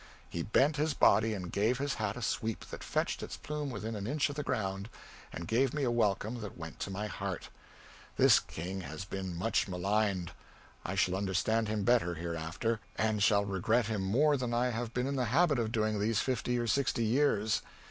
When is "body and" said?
0.95-1.51